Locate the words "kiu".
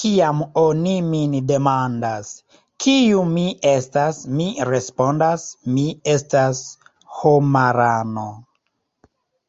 2.84-3.24